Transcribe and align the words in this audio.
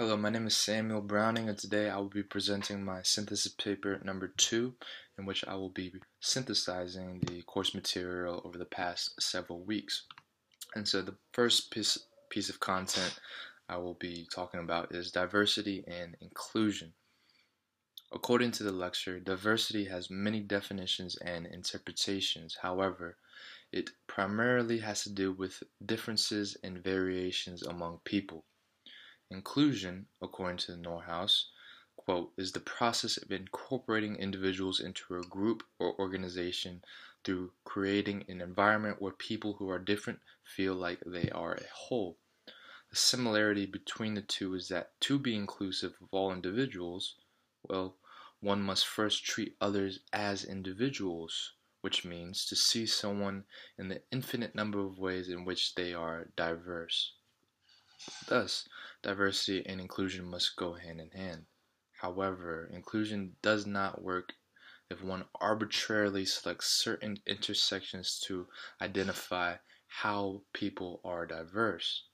Hello, 0.00 0.16
my 0.16 0.30
name 0.30 0.46
is 0.46 0.56
Samuel 0.56 1.00
Browning, 1.00 1.48
and 1.48 1.58
today 1.58 1.90
I 1.90 1.96
will 1.96 2.08
be 2.08 2.22
presenting 2.22 2.84
my 2.84 3.02
synthesis 3.02 3.52
paper 3.52 4.00
number 4.04 4.28
two, 4.28 4.74
in 5.18 5.26
which 5.26 5.44
I 5.44 5.56
will 5.56 5.70
be 5.70 5.92
synthesizing 6.20 7.18
the 7.26 7.42
course 7.42 7.74
material 7.74 8.40
over 8.44 8.56
the 8.58 8.64
past 8.64 9.20
several 9.20 9.58
weeks. 9.58 10.04
And 10.76 10.86
so, 10.86 11.02
the 11.02 11.16
first 11.32 11.72
piece, 11.72 11.98
piece 12.30 12.48
of 12.48 12.60
content 12.60 13.18
I 13.68 13.78
will 13.78 13.94
be 13.94 14.28
talking 14.32 14.60
about 14.60 14.94
is 14.94 15.10
diversity 15.10 15.82
and 15.88 16.16
inclusion. 16.20 16.92
According 18.12 18.52
to 18.52 18.62
the 18.62 18.70
lecture, 18.70 19.18
diversity 19.18 19.86
has 19.86 20.10
many 20.10 20.38
definitions 20.38 21.16
and 21.16 21.44
interpretations. 21.44 22.58
However, 22.62 23.16
it 23.72 23.90
primarily 24.06 24.78
has 24.78 25.02
to 25.02 25.10
do 25.10 25.32
with 25.32 25.64
differences 25.84 26.56
and 26.62 26.78
variations 26.78 27.64
among 27.64 27.98
people. 28.04 28.44
Inclusion, 29.30 30.06
according 30.22 30.56
to 30.56 30.76
Northouse, 30.76 31.50
quote, 31.96 32.32
is 32.38 32.52
the 32.52 32.60
process 32.60 33.18
of 33.18 33.30
incorporating 33.30 34.16
individuals 34.16 34.80
into 34.80 35.16
a 35.16 35.22
group 35.22 35.62
or 35.78 35.98
organization 35.98 36.82
through 37.24 37.52
creating 37.64 38.24
an 38.28 38.40
environment 38.40 39.02
where 39.02 39.12
people 39.12 39.52
who 39.54 39.68
are 39.68 39.78
different 39.78 40.20
feel 40.42 40.74
like 40.74 41.00
they 41.04 41.28
are 41.28 41.52
a 41.52 41.68
whole. 41.74 42.16
The 42.88 42.96
similarity 42.96 43.66
between 43.66 44.14
the 44.14 44.22
two 44.22 44.54
is 44.54 44.68
that 44.68 44.98
to 45.02 45.18
be 45.18 45.34
inclusive 45.34 45.94
of 46.00 46.08
all 46.10 46.32
individuals, 46.32 47.16
well, 47.62 47.98
one 48.40 48.62
must 48.62 48.86
first 48.86 49.24
treat 49.24 49.56
others 49.60 50.00
as 50.10 50.42
individuals, 50.42 51.52
which 51.82 52.04
means 52.04 52.46
to 52.46 52.56
see 52.56 52.86
someone 52.86 53.44
in 53.76 53.88
the 53.88 54.00
infinite 54.10 54.54
number 54.54 54.78
of 54.80 54.98
ways 54.98 55.28
in 55.28 55.44
which 55.44 55.74
they 55.74 55.92
are 55.92 56.28
diverse. 56.34 57.12
Thus, 58.26 58.66
diversity 59.02 59.64
and 59.66 59.80
inclusion 59.80 60.24
must 60.24 60.56
go 60.56 60.74
hand 60.74 61.00
in 61.00 61.10
hand. 61.10 61.46
However, 62.00 62.68
inclusion 62.72 63.36
does 63.42 63.66
not 63.66 64.02
work 64.02 64.32
if 64.90 65.02
one 65.02 65.24
arbitrarily 65.40 66.24
selects 66.24 66.68
certain 66.68 67.18
intersections 67.26 68.18
to 68.26 68.48
identify 68.80 69.56
how 69.86 70.42
people 70.52 71.00
are 71.04 71.26
diverse. 71.26 72.04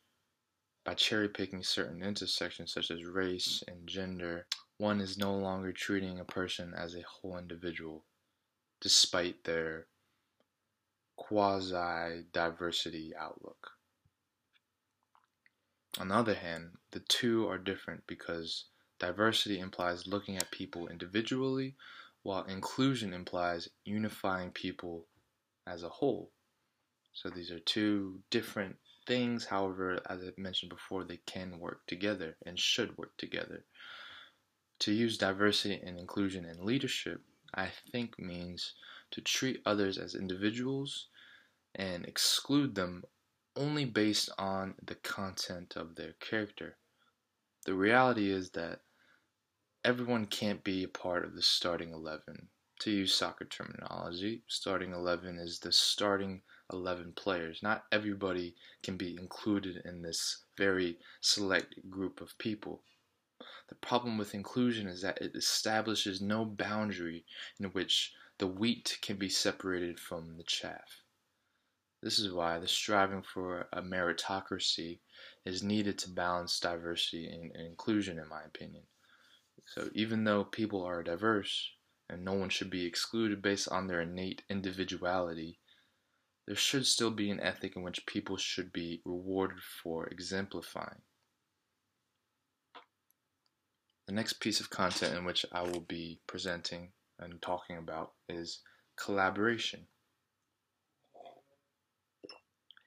By 0.84 0.94
cherry 0.94 1.28
picking 1.28 1.62
certain 1.62 2.02
intersections 2.02 2.72
such 2.72 2.90
as 2.90 3.04
race 3.04 3.62
and 3.66 3.86
gender, 3.86 4.46
one 4.76 5.00
is 5.00 5.16
no 5.16 5.34
longer 5.36 5.72
treating 5.72 6.18
a 6.18 6.24
person 6.24 6.74
as 6.74 6.94
a 6.94 7.02
whole 7.02 7.38
individual, 7.38 8.04
despite 8.80 9.44
their 9.44 9.86
quasi 11.16 12.24
diversity 12.32 13.14
outlook. 13.16 13.73
On 15.98 16.08
the 16.08 16.14
other 16.16 16.34
hand, 16.34 16.78
the 16.90 17.00
two 17.00 17.48
are 17.48 17.58
different 17.58 18.06
because 18.06 18.64
diversity 18.98 19.60
implies 19.60 20.06
looking 20.06 20.36
at 20.36 20.50
people 20.50 20.88
individually, 20.88 21.76
while 22.22 22.44
inclusion 22.44 23.12
implies 23.12 23.68
unifying 23.84 24.50
people 24.50 25.06
as 25.66 25.82
a 25.82 25.88
whole. 25.88 26.32
So 27.12 27.30
these 27.30 27.50
are 27.52 27.60
two 27.60 28.20
different 28.30 28.76
things. 29.06 29.44
However, 29.44 30.00
as 30.08 30.22
I 30.22 30.32
mentioned 30.36 30.70
before, 30.70 31.04
they 31.04 31.20
can 31.26 31.60
work 31.60 31.86
together 31.86 32.36
and 32.44 32.58
should 32.58 32.98
work 32.98 33.16
together. 33.16 33.64
To 34.80 34.92
use 34.92 35.16
diversity 35.16 35.80
and 35.80 35.98
inclusion 35.98 36.44
in 36.44 36.64
leadership, 36.64 37.20
I 37.54 37.70
think 37.92 38.18
means 38.18 38.74
to 39.12 39.20
treat 39.20 39.62
others 39.64 39.96
as 39.96 40.16
individuals 40.16 41.06
and 41.76 42.04
exclude 42.04 42.74
them 42.74 43.04
only 43.56 43.84
based 43.84 44.30
on 44.38 44.74
the 44.84 44.94
content 44.96 45.76
of 45.76 45.94
their 45.94 46.12
character. 46.14 46.76
The 47.66 47.74
reality 47.74 48.30
is 48.30 48.50
that 48.50 48.80
everyone 49.84 50.26
can't 50.26 50.64
be 50.64 50.82
a 50.82 50.88
part 50.88 51.24
of 51.24 51.34
the 51.34 51.42
starting 51.42 51.92
11. 51.92 52.48
To 52.80 52.90
use 52.90 53.14
soccer 53.14 53.44
terminology, 53.44 54.42
starting 54.48 54.92
11 54.92 55.38
is 55.38 55.60
the 55.60 55.72
starting 55.72 56.42
11 56.72 57.12
players. 57.12 57.62
Not 57.62 57.84
everybody 57.92 58.56
can 58.82 58.96
be 58.96 59.16
included 59.16 59.82
in 59.84 60.02
this 60.02 60.44
very 60.56 60.98
select 61.20 61.88
group 61.88 62.20
of 62.20 62.36
people. 62.38 62.82
The 63.68 63.76
problem 63.76 64.18
with 64.18 64.34
inclusion 64.34 64.88
is 64.88 65.02
that 65.02 65.22
it 65.22 65.36
establishes 65.36 66.20
no 66.20 66.44
boundary 66.44 67.24
in 67.60 67.66
which 67.66 68.12
the 68.38 68.46
wheat 68.46 68.98
can 69.00 69.16
be 69.16 69.28
separated 69.28 70.00
from 70.00 70.36
the 70.36 70.42
chaff. 70.42 71.03
This 72.04 72.18
is 72.18 72.30
why 72.30 72.58
the 72.58 72.68
striving 72.68 73.22
for 73.22 73.66
a 73.72 73.80
meritocracy 73.80 74.98
is 75.46 75.62
needed 75.62 75.98
to 76.00 76.10
balance 76.10 76.60
diversity 76.60 77.26
and, 77.28 77.50
inclusion, 77.56 78.18
in 78.18 78.28
my 78.28 78.42
opinion. 78.42 78.82
So 79.64 79.88
even 79.94 80.24
though 80.24 80.44
people 80.44 80.84
are 80.84 81.02
diverse 81.02 81.70
and 82.10 82.22
no 82.22 82.34
one 82.34 82.50
should 82.50 82.68
be 82.68 82.84
excluded 82.84 83.40
based 83.40 83.70
on 83.70 83.86
their 83.86 84.02
innate 84.02 84.42
individuality, 84.50 85.60
there 86.46 86.56
should 86.56 86.84
still 86.84 87.10
be 87.10 87.30
an 87.30 87.40
ethic 87.40 87.74
in 87.74 87.82
which 87.82 88.04
people 88.04 88.36
should 88.36 88.70
be 88.70 89.00
rewarded 89.06 89.62
for 89.82 90.06
exemplifying. 90.08 91.00
The 94.08 94.12
next 94.12 94.40
piece 94.40 94.60
of 94.60 94.68
content 94.68 95.16
in 95.16 95.24
which 95.24 95.46
I 95.50 95.62
will 95.62 95.80
be 95.80 96.20
presenting 96.26 96.92
and 97.18 97.40
talking 97.40 97.78
about 97.78 98.12
is 98.28 98.60
collaboration. 98.94 99.86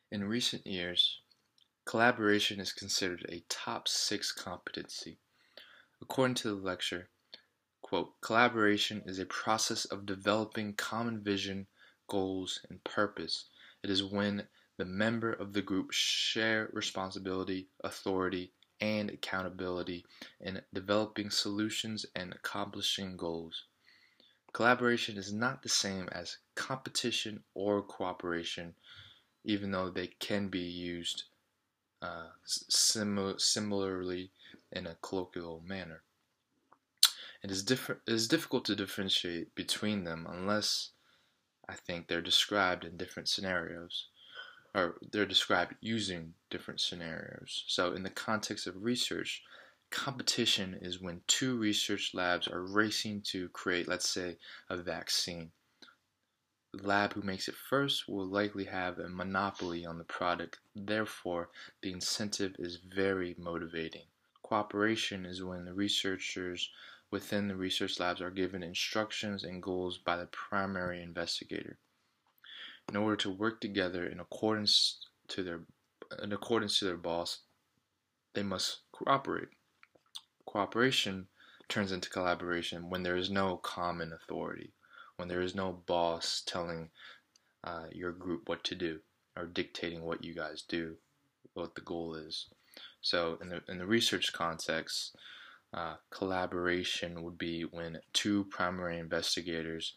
In 0.09 0.23
recent 0.23 0.65
years, 0.65 1.19
collaboration 1.83 2.61
is 2.61 2.71
considered 2.71 3.25
a 3.27 3.43
top 3.49 3.89
six 3.89 4.31
competency. 4.31 5.19
According 6.01 6.35
to 6.35 6.47
the 6.47 6.55
lecture, 6.55 7.09
quote, 7.81 8.13
collaboration 8.21 9.03
is 9.05 9.19
a 9.19 9.25
process 9.25 9.83
of 9.83 10.05
developing 10.05 10.75
common 10.75 11.21
vision, 11.21 11.67
goals, 12.07 12.61
and 12.69 12.81
purpose. 12.85 13.49
It 13.83 13.89
is 13.89 14.01
when 14.01 14.47
the 14.77 14.85
member 14.85 15.33
of 15.33 15.51
the 15.51 15.61
group 15.61 15.91
share 15.91 16.69
responsibility, 16.71 17.67
authority, 17.83 18.53
and 18.79 19.09
accountability 19.09 20.05
in 20.39 20.61
developing 20.73 21.31
solutions 21.31 22.05
and 22.15 22.31
accomplishing 22.31 23.17
goals. 23.17 23.65
Collaboration 24.53 25.17
is 25.17 25.33
not 25.33 25.63
the 25.63 25.69
same 25.69 26.07
as 26.13 26.37
competition 26.55 27.43
or 27.53 27.81
cooperation 27.81 28.73
even 29.47 29.71
though 29.71 29.89
they 29.89 30.07
can 30.19 30.49
be 30.49 30.59
used 30.59 31.23
uh, 32.01 32.27
sim- 32.43 33.39
similarly 33.39 34.29
in 34.73 34.85
a 34.85 34.97
colloquial 35.01 35.63
manner. 35.65 36.03
It 37.41 37.49
is, 37.49 37.69
it 37.71 37.99
is 38.07 38.27
difficult 38.27 38.65
to 38.65 38.75
differentiate 38.75 39.55
between 39.55 40.03
them 40.03 40.27
unless 40.29 40.91
I 41.69 41.75
think 41.75 42.07
they're 42.07 42.21
described 42.21 42.83
in 42.83 42.97
different 42.97 43.29
scenarios, 43.29 44.07
or 44.75 44.95
they're 45.11 45.25
described 45.25 45.75
using 45.79 46.33
different 46.49 46.81
scenarios. 46.81 47.63
So, 47.67 47.93
in 47.93 48.03
the 48.03 48.09
context 48.09 48.67
of 48.67 48.83
research, 48.83 49.43
competition 49.91 50.77
is 50.81 51.01
when 51.01 51.21
two 51.27 51.57
research 51.57 52.11
labs 52.13 52.47
are 52.49 52.63
racing 52.63 53.21
to 53.31 53.47
create, 53.49 53.87
let's 53.87 54.09
say, 54.09 54.37
a 54.69 54.75
vaccine. 54.75 55.51
The 56.77 56.87
lab 56.87 57.13
who 57.13 57.23
makes 57.23 57.47
it 57.47 57.55
first 57.55 58.07
will 58.07 58.27
likely 58.27 58.65
have 58.65 58.99
a 58.99 59.09
monopoly 59.09 59.83
on 59.83 59.97
the 59.97 60.03
product, 60.03 60.59
therefore 60.75 61.49
the 61.81 61.91
incentive 61.91 62.55
is 62.59 62.75
very 62.75 63.33
motivating. 63.39 64.05
Cooperation 64.43 65.25
is 65.25 65.41
when 65.41 65.65
the 65.65 65.73
researchers 65.73 66.69
within 67.09 67.47
the 67.47 67.55
research 67.55 67.99
labs 67.99 68.21
are 68.21 68.29
given 68.29 68.61
instructions 68.61 69.43
and 69.43 69.63
goals 69.63 69.97
by 69.97 70.17
the 70.17 70.27
primary 70.27 71.01
investigator. 71.01 71.79
In 72.89 72.95
order 72.95 73.15
to 73.17 73.31
work 73.31 73.59
together 73.59 74.05
in 74.05 74.19
accordance 74.19 74.99
to 75.29 75.41
their 75.41 75.61
in 76.21 76.31
accordance 76.31 76.77
to 76.77 76.85
their 76.85 76.95
boss, 76.95 77.39
they 78.33 78.43
must 78.43 78.81
cooperate. 78.91 79.49
Cooperation 80.45 81.27
turns 81.69 81.91
into 81.91 82.11
collaboration 82.11 82.91
when 82.91 83.01
there 83.01 83.17
is 83.17 83.31
no 83.31 83.57
common 83.57 84.13
authority 84.13 84.73
when 85.17 85.27
there 85.27 85.41
is 85.41 85.55
no 85.55 85.83
boss 85.85 86.43
telling 86.45 86.89
uh, 87.63 87.85
your 87.91 88.11
group 88.11 88.47
what 88.47 88.63
to 88.63 88.75
do 88.75 88.99
or 89.35 89.45
dictating 89.45 90.03
what 90.03 90.23
you 90.23 90.33
guys 90.33 90.63
do, 90.67 90.95
what 91.53 91.75
the 91.75 91.81
goal 91.81 92.15
is. 92.15 92.47
So 93.01 93.37
in 93.41 93.49
the 93.49 93.61
in 93.67 93.77
the 93.79 93.85
research 93.85 94.31
context, 94.33 95.15
uh, 95.73 95.95
collaboration 96.11 97.23
would 97.23 97.37
be 97.37 97.63
when 97.63 97.99
two 98.13 98.45
primary 98.45 98.99
investigators 98.99 99.95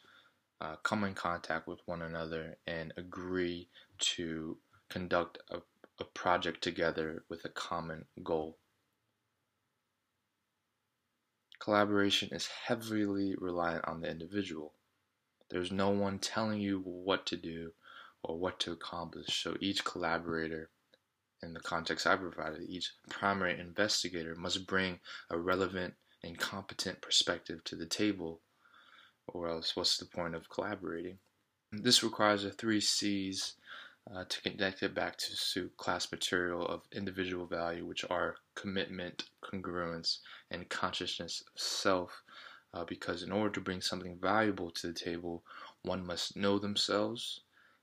uh, 0.61 0.76
come 0.82 1.05
in 1.05 1.14
contact 1.14 1.66
with 1.66 1.81
one 1.87 2.02
another 2.02 2.56
and 2.66 2.93
agree 2.96 3.69
to 3.99 4.58
conduct 4.88 5.38
a, 5.50 5.58
a 5.99 6.05
project 6.05 6.62
together 6.62 7.25
with 7.28 7.44
a 7.44 7.49
common 7.50 8.05
goal. 8.23 8.58
Collaboration 11.58 12.31
is 12.32 12.49
heavily 12.66 13.34
reliant 13.38 13.87
on 13.87 14.00
the 14.00 14.11
individual. 14.11 14.73
There's 15.50 15.73
no 15.73 15.91
one 15.91 16.19
telling 16.19 16.61
you 16.61 16.81
what 16.85 17.26
to 17.26 17.37
do 17.37 17.73
or 18.23 18.38
what 18.38 18.61
to 18.61 18.73
accomplish. 18.73 19.43
So 19.43 19.56
each 19.61 19.85
collaborator 19.85 20.70
in 21.43 21.55
the 21.55 21.61
context 21.61 22.06
I 22.06 22.17
provided, 22.17 22.69
each 22.69 22.93
primary 23.08 23.58
investigator 23.58 24.35
must 24.35 24.67
bring 24.67 25.00
a 25.31 25.38
relevant 25.38 25.94
and 26.23 26.38
competent 26.38 27.00
perspective 27.00 27.64
to 27.64 27.76
the 27.76 27.87
table, 27.87 28.43
or 29.26 29.49
else 29.49 29.75
what's 29.75 29.97
the 29.97 30.05
point 30.05 30.35
of 30.35 30.50
collaborating? 30.50 31.19
This 31.73 32.02
requires 32.02 32.43
the 32.43 32.50
three 32.50 32.81
C's 32.81 33.55
uh, 34.14 34.25
to 34.29 34.43
connect 34.43 34.82
it 34.82 34.94
back 34.94 35.17
to 35.19 35.70
class 35.76 36.11
material 36.11 36.67
of 36.67 36.82
individual 36.93 37.47
value, 37.47 37.87
which 37.87 38.05
are 38.11 38.37
commitment, 38.55 39.25
congruence, 39.43 40.19
and 40.50 40.69
consciousness 40.69 41.43
of 41.47 41.61
self. 41.61 42.23
Uh, 42.72 42.84
because 42.84 43.22
in 43.22 43.32
order 43.32 43.50
to 43.50 43.61
bring 43.61 43.81
something 43.81 44.17
valuable 44.20 44.70
to 44.70 44.87
the 44.87 44.93
table, 44.93 45.43
one 45.82 46.06
must 46.06 46.37
know 46.37 46.58
themselves, 46.58 47.40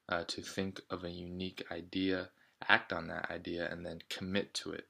uh, 0.09 0.23
to 0.27 0.41
think 0.41 0.81
of 0.89 1.03
a 1.03 1.09
unique 1.09 1.63
idea, 1.71 2.29
act 2.69 2.93
on 2.93 3.07
that 3.07 3.29
idea, 3.29 3.69
and 3.69 3.85
then 3.85 3.99
commit 4.09 4.53
to 4.53 4.71
it. 4.71 4.87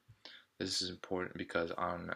This 0.59 0.81
is 0.81 0.89
important 0.89 1.37
because 1.37 1.71
on 1.71 2.11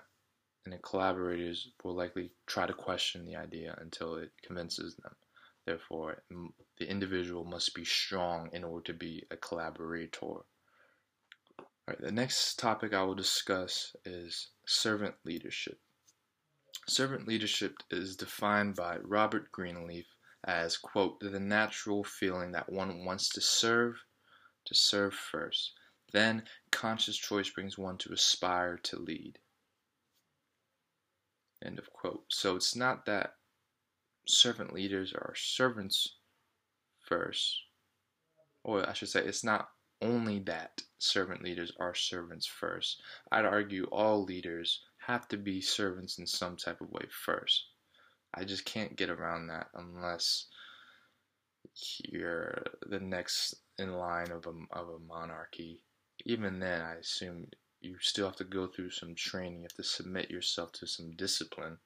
and 0.64 0.74
the 0.74 0.78
collaborators 0.78 1.70
will 1.84 1.96
likely 1.96 2.32
try 2.46 2.68
to 2.68 2.74
question 2.74 3.26
the 3.26 3.36
idea 3.36 3.76
until 3.82 4.16
it 4.16 4.32
convinces 4.44 4.96
them. 4.96 5.16
Therefore, 5.66 6.22
the 6.78 6.90
individual 6.90 7.46
must 7.46 7.74
be 7.74 7.86
strong 7.86 8.50
in 8.54 8.64
order 8.64 8.84
to 8.86 8.94
be 8.94 9.24
a 9.32 9.38
collaborator. 9.38 10.46
Right, 11.88 12.00
the 12.00 12.12
next 12.12 12.60
topic 12.60 12.94
I 12.94 13.04
will 13.04 13.16
discuss 13.16 13.96
is 14.06 14.50
servant 14.66 15.16
leadership. 15.24 15.80
Servant 16.88 17.28
leadership 17.28 17.78
is 17.90 18.16
defined 18.16 18.76
by 18.76 18.98
Robert 18.98 19.52
Greenleaf 19.52 20.08
as, 20.44 20.78
quote, 20.78 21.20
the 21.20 21.40
natural 21.40 22.04
feeling 22.04 22.52
that 22.52 22.72
one 22.72 23.06
wants 23.06 23.30
to 23.30 23.42
serve, 23.42 23.96
to 24.66 24.76
serve 24.76 25.14
first. 25.14 25.74
Then 26.12 26.44
conscious 26.72 27.16
choice 27.16 27.50
brings 27.50 27.78
one 27.78 27.98
to 28.00 28.12
aspire 28.12 28.78
to 28.84 29.00
lead. 29.00 29.40
End 31.64 31.78
of 31.80 31.94
quote. 31.94 32.26
So 32.30 32.56
it's 32.56 32.76
not 32.76 33.06
that 33.06 33.36
servant 34.28 34.74
leaders 34.74 35.14
are 35.14 35.34
servants 35.36 36.16
first, 37.08 37.62
or 38.64 38.88
I 38.90 38.94
should 38.94 39.10
say, 39.10 39.24
it's 39.24 39.44
not 39.44 39.70
only 40.02 40.40
that 40.40 40.82
servant 40.98 41.44
leaders 41.44 41.72
are 41.80 41.94
servants 41.94 42.48
first. 42.48 43.02
I'd 43.32 43.46
argue 43.46 43.86
all 43.92 44.24
leaders 44.24 44.82
have 45.12 45.28
to 45.30 45.38
be 45.38 45.62
servants 45.62 46.20
in 46.20 46.26
some 46.26 46.56
type 46.56 46.82
of 46.82 46.90
way 46.92 47.06
first. 47.10 47.66
I 48.34 48.44
just 48.46 48.66
can't 48.66 48.96
get 48.96 49.10
around 49.10 49.48
that 49.48 49.68
unless 49.74 50.48
you're 52.04 52.64
the 52.88 53.00
next 53.00 53.56
in 53.78 53.94
line 53.94 54.32
of 54.32 54.48
a, 54.48 54.54
of 54.78 54.90
a 54.90 55.00
monarchy. 55.00 55.84
Even 56.26 56.60
then, 56.60 56.82
I 56.82 56.96
assume 56.96 57.48
you 57.82 57.98
still 58.00 58.28
have 58.28 58.36
to 58.38 58.44
go 58.44 58.68
through 58.68 58.92
some 58.92 59.16
training. 59.16 59.58
You 59.58 59.64
have 59.64 59.74
to 59.74 59.84
submit 59.84 60.30
yourself 60.30 60.72
to 60.74 60.88
some 60.88 61.12
discipline. 61.16 61.78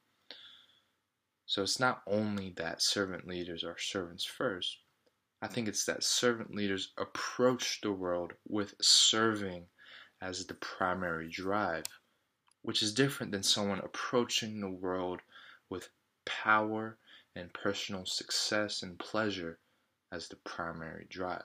So 1.46 1.64
it's 1.64 1.80
not 1.80 2.02
only 2.08 2.54
that 2.58 2.82
servant 2.82 3.28
leaders 3.28 3.64
are 3.64 3.78
servants 3.78 4.26
first. 4.26 4.80
I 5.42 5.48
think 5.48 5.68
it's 5.68 5.86
that 5.86 6.04
servant 6.04 6.54
leaders 6.54 6.92
approach 6.98 7.80
the 7.82 7.92
world 7.92 8.34
with 8.48 8.74
serving 8.82 9.66
as 10.22 10.46
the 10.46 10.56
primary 10.56 11.30
drive, 11.30 11.84
which 12.66 12.82
is 12.82 12.94
different 12.94 13.32
than 13.32 13.44
someone 13.44 13.80
approaching 13.80 14.60
the 14.60 14.70
world 14.70 15.22
with 15.70 15.90
power 16.26 16.98
and 17.36 17.54
personal 17.54 18.06
success 18.06 18.82
and 18.82 18.98
pleasure 18.98 19.60
as 20.12 20.28
the 20.28 20.36
primary 20.38 21.06
drive. 21.08 21.44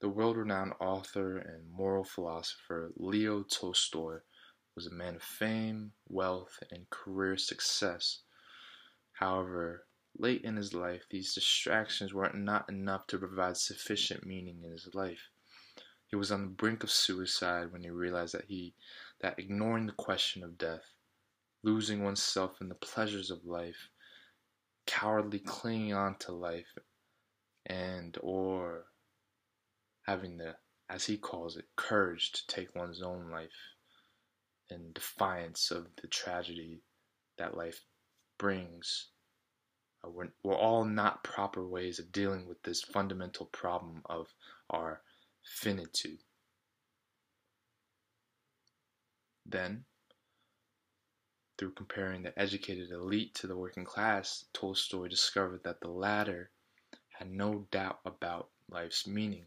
The 0.00 0.08
world 0.08 0.38
renowned 0.38 0.72
author 0.80 1.36
and 1.36 1.70
moral 1.70 2.04
philosopher 2.04 2.90
Leo 2.96 3.42
Tolstoy 3.42 4.20
was 4.74 4.86
a 4.86 4.94
man 4.94 5.16
of 5.16 5.22
fame, 5.22 5.92
wealth, 6.08 6.58
and 6.70 6.88
career 6.88 7.36
success. 7.36 8.20
However, 9.12 9.84
late 10.18 10.42
in 10.42 10.56
his 10.56 10.72
life, 10.72 11.02
these 11.10 11.34
distractions 11.34 12.14
were 12.14 12.30
not 12.32 12.70
enough 12.70 13.06
to 13.08 13.18
provide 13.18 13.58
sufficient 13.58 14.24
meaning 14.24 14.62
in 14.64 14.70
his 14.70 14.88
life. 14.94 15.28
He 16.10 16.16
was 16.16 16.32
on 16.32 16.42
the 16.42 16.48
brink 16.48 16.82
of 16.82 16.90
suicide 16.90 17.72
when 17.72 17.84
he 17.84 17.90
realized 17.90 18.34
that 18.34 18.46
he 18.46 18.74
that 19.20 19.38
ignoring 19.38 19.86
the 19.86 19.92
question 19.92 20.42
of 20.42 20.58
death, 20.58 20.94
losing 21.62 22.02
oneself 22.02 22.60
in 22.60 22.68
the 22.68 22.74
pleasures 22.74 23.30
of 23.30 23.44
life, 23.44 23.90
cowardly 24.86 25.38
clinging 25.38 25.92
on 25.92 26.16
to 26.18 26.32
life, 26.32 26.78
and 27.66 28.18
or 28.22 28.86
having 30.02 30.38
the, 30.38 30.56
as 30.88 31.06
he 31.06 31.16
calls 31.16 31.56
it, 31.56 31.66
courage 31.76 32.32
to 32.32 32.46
take 32.48 32.74
one's 32.74 33.02
own 33.02 33.30
life 33.30 33.76
in 34.68 34.92
defiance 34.92 35.70
of 35.70 35.86
the 36.00 36.08
tragedy 36.08 36.82
that 37.38 37.56
life 37.56 37.84
brings. 38.38 39.08
Uh, 40.04 40.10
we're, 40.10 40.32
we're 40.42 40.56
all 40.56 40.84
not 40.84 41.22
proper 41.22 41.64
ways 41.66 41.98
of 41.98 42.10
dealing 42.10 42.48
with 42.48 42.60
this 42.62 42.82
fundamental 42.82 43.46
problem 43.46 44.02
of 44.06 44.34
our 44.70 45.02
finitude. 45.42 46.20
Then, 49.44 49.84
through 51.58 51.72
comparing 51.72 52.22
the 52.22 52.38
educated 52.38 52.90
elite 52.90 53.34
to 53.36 53.46
the 53.46 53.56
working 53.56 53.84
class, 53.84 54.44
Tolstoy 54.52 55.08
discovered 55.08 55.62
that 55.64 55.80
the 55.80 55.90
latter 55.90 56.50
had 57.08 57.30
no 57.30 57.66
doubt 57.70 58.00
about 58.04 58.50
life's 58.68 59.06
meaning 59.06 59.46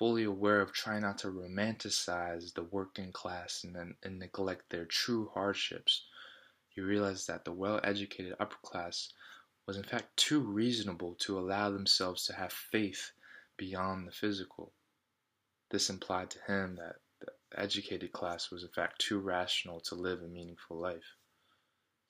fully 0.00 0.24
aware 0.24 0.62
of 0.62 0.72
trying 0.72 1.02
not 1.02 1.18
to 1.18 1.26
romanticize 1.28 2.54
the 2.54 2.62
working 2.62 3.12
class 3.12 3.64
and, 3.64 3.94
and 4.02 4.18
neglect 4.18 4.70
their 4.70 4.86
true 4.86 5.30
hardships, 5.34 6.06
he 6.70 6.80
realized 6.80 7.28
that 7.28 7.44
the 7.44 7.52
well 7.52 7.78
educated 7.84 8.34
upper 8.40 8.56
class 8.62 9.12
was 9.66 9.76
in 9.76 9.82
fact 9.82 10.16
too 10.16 10.40
reasonable 10.40 11.14
to 11.16 11.38
allow 11.38 11.70
themselves 11.70 12.24
to 12.24 12.32
have 12.32 12.50
faith 12.50 13.12
beyond 13.60 14.08
the 14.08 14.12
physical. 14.12 14.72
This 15.70 15.90
implied 15.90 16.30
to 16.30 16.38
him 16.48 16.76
that 16.76 16.96
the 17.20 17.60
educated 17.60 18.10
class 18.10 18.50
was 18.50 18.62
in 18.62 18.70
fact 18.70 18.98
too 18.98 19.18
rational 19.18 19.80
to 19.80 19.94
live 19.94 20.22
a 20.22 20.28
meaningful 20.28 20.80
life. 20.80 21.16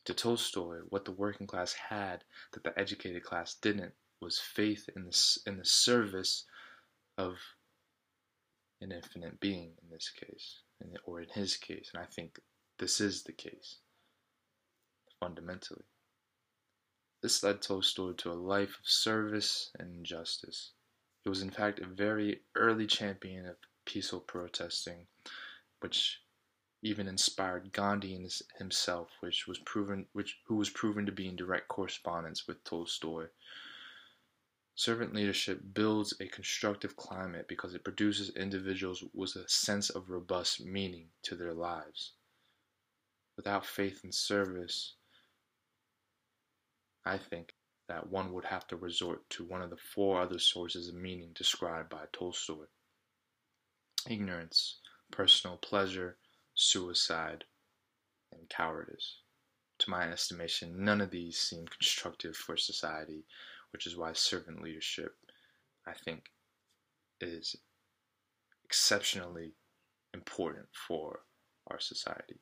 To 0.05 0.15
Tolstoy, 0.15 0.79
what 0.89 1.05
the 1.05 1.11
working 1.11 1.49
class 1.49 1.73
had 1.73 2.23
that 2.53 2.63
the 2.63 2.79
educated 2.79 3.25
class 3.25 3.55
didn't 3.55 3.95
was 4.21 4.39
faith 4.39 4.89
in 4.95 5.05
the, 5.05 5.39
in 5.45 5.59
the 5.59 5.65
service 5.65 6.45
of 7.19 7.35
an 8.81 8.93
infinite 8.93 9.41
being 9.41 9.73
in 9.83 9.91
this 9.91 10.09
case, 10.09 10.61
or 11.05 11.21
in 11.21 11.29
his 11.31 11.57
case, 11.57 11.91
and 11.93 12.01
I 12.01 12.07
think 12.07 12.39
this 12.79 13.01
is 13.01 13.25
the 13.25 13.33
case, 13.33 13.79
fundamentally. 15.19 15.85
This 17.23 17.43
led 17.43 17.61
Tolstoy 17.61 18.13
to 18.13 18.31
a 18.31 18.35
life 18.35 18.79
of 18.79 18.87
service 18.89 19.73
and 19.79 20.07
justice. 20.07 20.73
He 21.23 21.29
was 21.29 21.43
in 21.43 21.51
fact 21.51 21.81
a 21.81 21.87
very 21.87 22.43
early 22.55 22.87
champion 22.87 23.47
of 23.47 23.57
peaceful 23.85 24.21
protesting, 24.21 25.07
which 25.81 26.23
even 26.83 27.07
inspired 27.07 27.73
Gandhi 27.73 28.29
himself, 28.59 29.11
which 29.21 29.47
was 29.47 29.59
proven, 29.59 30.07
which 30.13 30.39
who 30.47 30.57
was 30.57 30.71
proven 30.71 31.05
to 31.07 31.13
be 31.13 31.29
in 31.29 31.37
direct 31.37 31.69
correspondence 31.69 32.47
with 32.47 32.65
Tolstoy 32.65 33.27
Servant 34.81 35.13
leadership 35.15 35.61
builds 35.75 36.15
a 36.21 36.27
constructive 36.27 36.97
climate 36.97 37.47
because 37.47 37.75
it 37.75 37.85
produces 37.85 38.31
individuals 38.31 39.05
with 39.13 39.37
a 39.37 39.47
sense 39.47 39.91
of 39.91 40.09
robust 40.09 40.65
meaning 40.65 41.11
to 41.21 41.37
their 41.37 41.53
lives. 41.53 42.13
Without 43.37 43.67
faith 43.67 44.03
and 44.05 44.15
service, 44.15 44.95
I 47.05 47.19
think 47.19 47.53
that 47.91 48.09
one 48.09 48.33
would 48.33 48.45
have 48.45 48.69
to 48.69 48.77
resort 48.77 49.29
to 49.31 49.45
one 49.45 49.61
of 49.61 49.71
the 49.71 49.77
four 49.77 50.21
other 50.21 50.39
sources 50.39 50.89
of 50.89 50.95
meaning 50.95 51.33
described 51.35 51.91
by 51.91 52.05
Tolstoy 52.13 52.67
ignorance, 54.09 54.79
personal 55.11 55.57
pleasure, 55.57 56.17
suicide, 56.55 57.45
and 58.33 58.49
cowardice. 58.49 59.17
To 59.81 59.91
my 59.91 60.09
estimation, 60.09 60.85
none 60.85 61.01
of 61.01 61.11
these 61.11 61.37
seem 61.37 61.67
constructive 61.67 62.37
for 62.37 62.57
society 62.57 63.25
which 63.73 63.87
is 63.87 63.97
why 63.97 64.13
servant 64.13 64.63
leadership, 64.63 65.17
I 65.87 65.93
think, 65.93 66.27
is 67.21 67.57
exceptionally 68.65 69.53
important 70.15 70.67
for 70.73 71.21
our 71.69 71.81
society. 71.81 72.41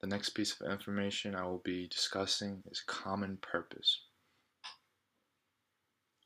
The 0.00 0.06
next 0.06 0.30
piece 0.30 0.58
of 0.58 0.70
information 0.70 1.34
I 1.34 1.44
will 1.44 1.58
be 1.58 1.86
discussing 1.86 2.62
is 2.70 2.80
common 2.80 3.36
purpose. 3.36 4.00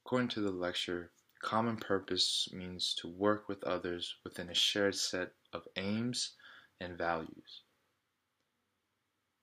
According 0.04 0.28
to 0.28 0.40
the 0.40 0.52
lecture, 0.52 1.10
common 1.42 1.78
purpose 1.78 2.48
means 2.52 2.94
to 3.00 3.08
work 3.08 3.48
with 3.48 3.64
others 3.64 4.14
within 4.22 4.48
a 4.48 4.54
shared 4.54 4.94
set 4.94 5.32
of 5.52 5.66
aims 5.76 6.36
and 6.80 6.96
values. 6.96 7.62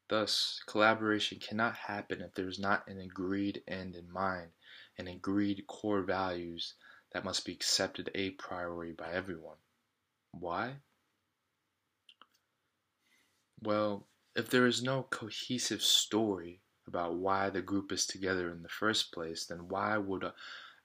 Thus, 0.07 0.61
collaboration 0.65 1.39
cannot 1.39 1.75
happen 1.75 2.21
if 2.21 2.33
there 2.33 2.47
is 2.47 2.59
not 2.59 2.87
an 2.87 2.99
agreed 2.99 3.63
end 3.67 3.95
in 3.95 4.09
mind, 4.11 4.51
and 4.97 5.09
agreed 5.09 5.65
core 5.67 6.03
values 6.03 6.75
that 7.11 7.25
must 7.25 7.45
be 7.45 7.51
accepted 7.51 8.09
a 8.15 8.31
priori 8.31 8.93
by 8.93 9.11
everyone. 9.11 9.57
Why? 10.31 10.75
Well, 13.61 14.07
if 14.35 14.49
there 14.49 14.65
is 14.65 14.81
no 14.81 15.03
cohesive 15.03 15.81
story 15.81 16.61
about 16.87 17.15
why 17.15 17.49
the 17.49 17.61
group 17.61 17.91
is 17.91 18.05
together 18.05 18.49
in 18.49 18.63
the 18.63 18.69
first 18.69 19.11
place, 19.11 19.45
then 19.45 19.67
why 19.67 19.97
would 19.97 20.31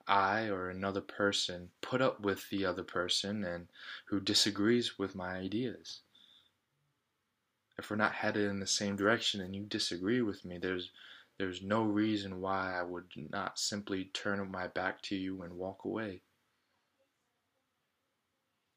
I 0.07 0.47
or 0.47 0.69
another 0.69 1.01
person 1.01 1.69
put 1.81 2.01
up 2.01 2.21
with 2.21 2.49
the 2.49 2.65
other 2.65 2.83
person 2.83 3.43
and 3.43 3.67
who 4.07 4.19
disagrees 4.19 4.97
with 4.97 5.15
my 5.15 5.35
ideas? 5.35 6.01
If 7.77 7.89
we're 7.89 7.97
not 7.97 8.13
headed 8.13 8.49
in 8.49 8.59
the 8.59 8.67
same 8.67 8.95
direction 8.95 9.41
and 9.41 9.55
you 9.55 9.63
disagree 9.63 10.21
with 10.21 10.43
me, 10.45 10.57
there's 10.57 10.91
there's 11.37 11.61
no 11.61 11.83
reason 11.83 12.41
why 12.41 12.79
I 12.79 12.81
would 12.81 13.11
not 13.15 13.59
simply 13.59 14.05
turn 14.05 14.49
my 14.49 14.67
back 14.67 15.03
to 15.03 15.15
you 15.15 15.43
and 15.43 15.53
walk 15.53 15.85
away. 15.85 16.21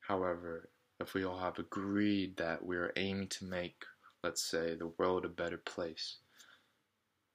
However, 0.01 0.69
if 1.01 1.15
we 1.15 1.25
all 1.25 1.39
have 1.39 1.59
agreed 1.59 2.37
that 2.37 2.63
we're 2.63 2.93
aiming 2.97 3.29
to 3.29 3.47
make, 3.47 3.85
let's 4.23 4.43
say, 4.43 4.75
the 4.75 4.93
world 4.99 5.25
a 5.25 5.29
better 5.29 5.59
place, 5.59 6.17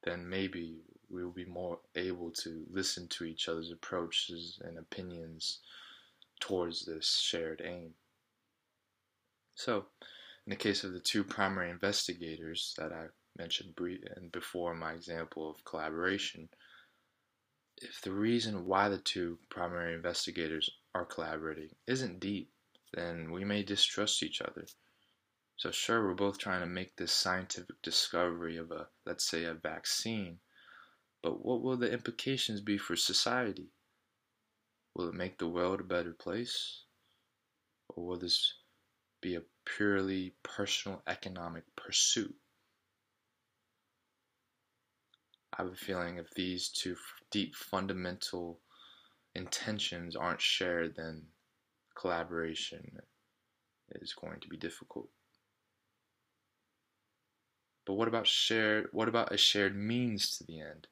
then 0.04 0.30
maybe 0.30 0.77
we 1.10 1.24
will 1.24 1.32
be 1.32 1.46
more 1.46 1.80
able 1.96 2.32
to 2.32 2.65
listen 2.72 3.08
to 3.08 3.25
each 3.25 3.48
other's 3.48 3.72
approaches 3.72 4.60
and 4.63 4.77
opinions 4.77 5.60
towards 6.39 6.86
this 6.86 7.20
shared 7.20 7.62
aim. 7.63 7.94
So, 9.56 9.86
in 10.46 10.50
the 10.50 10.56
case 10.56 10.84
of 10.84 10.94
the 10.94 11.00
two 11.00 11.24
primary 11.24 11.70
investigators 11.70 12.75
that 12.77 12.92
I 12.92 13.06
mentioned 13.38 13.75
before 14.32 14.75
my 14.75 14.94
example 14.94 15.50
of 15.50 15.63
collaboration, 15.65 16.50
if 17.77 18.01
the 18.01 18.12
reason 18.12 18.65
why 18.65 18.89
the 18.89 18.98
two 18.98 19.39
primary 19.50 19.94
investigators 19.94 20.70
are 20.94 21.06
collaborating 21.06 21.70
isn't 21.88 22.20
deep, 22.20 22.51
then 22.94 23.32
we 23.32 23.44
may 23.44 23.63
distrust 23.63 24.24
each 24.24 24.42
other. 24.42 24.65
So 25.57 25.71
sure, 25.71 26.05
we're 26.05 26.15
both 26.15 26.38
trying 26.38 26.59
to 26.62 26.67
make 26.67 26.97
this 26.97 27.13
scientific 27.13 27.81
discovery 27.81 28.57
of 28.57 28.71
a, 28.71 28.88
let's 29.05 29.25
say, 29.25 29.45
a 29.45 29.53
vaccine, 29.53 30.39
but 31.24 31.45
what 31.45 31.62
will 31.62 31.77
the 31.77 31.91
implications 31.91 32.59
be 32.59 32.77
for 32.77 32.95
society? 32.95 33.71
Will 34.93 35.09
it 35.09 35.15
make 35.15 35.38
the 35.38 35.47
world 35.47 35.79
a 35.79 35.83
better 35.83 36.13
place? 36.13 36.83
Or 37.89 38.05
will 38.05 38.19
this 38.19 38.53
be 39.21 39.35
a 39.35 39.43
purely 39.65 40.35
personal 40.43 41.01
economic 41.07 41.63
pursuit? 41.75 42.35
I 45.57 45.63
have 45.63 45.71
a 45.71 45.75
feeling 45.75 46.17
if 46.17 46.31
these 46.31 46.67
two 46.67 46.97
deep 47.31 47.55
fundamental 47.55 48.59
intentions 49.33 50.17
aren't 50.17 50.41
shared, 50.41 50.95
then 50.97 51.24
collaboration 51.97 53.00
is 54.01 54.13
going 54.13 54.41
to 54.41 54.50
be 54.50 54.57
difficult. 54.57 55.09
But 57.86 57.94
what 57.94 58.08
about 58.08 58.27
shared 58.27 58.88
what 58.92 59.08
about 59.08 59.34
a 59.34 59.38
shared 59.38 59.75
means 59.75 60.38
to 60.38 60.44
the 60.44 60.60
end? 60.62 60.88